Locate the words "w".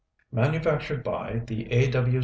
1.91-2.19